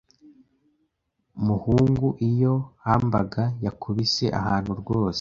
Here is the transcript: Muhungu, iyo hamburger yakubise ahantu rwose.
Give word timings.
Muhungu, 1.45 2.07
iyo 2.29 2.53
hamburger 2.85 3.47
yakubise 3.65 4.25
ahantu 4.39 4.71
rwose. 4.81 5.09